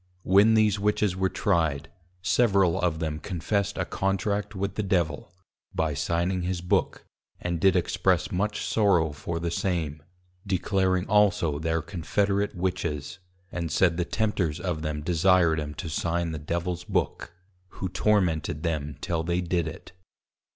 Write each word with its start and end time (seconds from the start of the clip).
When 0.23 0.55
these 0.55 0.79
Witches 0.79 1.15
were 1.15 1.29
Tryed, 1.29 1.87
several 2.23 2.81
of 2.81 2.97
them 2.97 3.19
confessed 3.19 3.77
a 3.77 3.85
contract 3.85 4.55
with 4.55 4.73
the 4.73 4.81
Devil, 4.81 5.31
by 5.75 5.93
signing 5.93 6.41
his 6.41 6.59
Book, 6.59 7.05
and 7.39 7.59
did 7.61 7.75
express 7.75 8.31
much 8.31 8.65
sorrow 8.65 9.11
for 9.11 9.39
the 9.39 9.51
same, 9.51 10.01
declaring 10.47 11.05
also 11.05 11.59
thir 11.59 11.83
Confederate 11.83 12.55
Witches, 12.55 13.19
and 13.51 13.71
said 13.71 13.97
the 13.97 14.03
Tempters 14.05 14.59
of 14.59 14.81
them 14.81 15.03
desired 15.03 15.59
'em 15.59 15.75
to 15.75 15.87
sign 15.87 16.31
the 16.31 16.39
Devils 16.39 16.83
Book, 16.83 17.31
who 17.73 17.87
tormented 17.87 18.63
them 18.63 18.97
till 19.01 19.21
they 19.21 19.39
did 19.39 19.67
it. 19.67 19.91